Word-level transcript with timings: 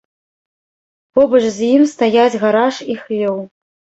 Побач 1.19 1.41
з 1.57 1.69
ім 1.75 1.83
стаяць 1.93 2.39
гараж 2.45 2.75
і 2.95 2.95
хлеў. 3.03 3.35